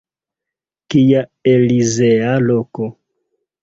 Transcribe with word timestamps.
Kia 0.93 1.23
elizea 1.53 2.35
loko! 2.49 2.95